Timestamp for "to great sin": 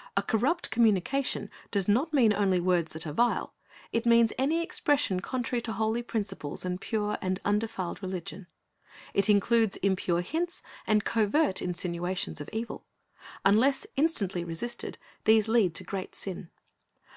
15.76-16.50